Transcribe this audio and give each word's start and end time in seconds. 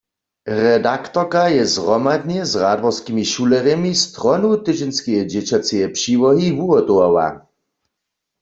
Redaktorka 0.51 1.43
je 1.55 1.65
zhromadnje 1.73 2.41
z 2.51 2.63
Radworskimi 2.63 3.25
šulerjemi 3.33 3.91
stronu 4.05 4.49
tydźenskeje 4.65 5.21
dźěćaceje 5.31 5.85
přiłohi 5.97 6.47
wuhotowała. 6.57 7.27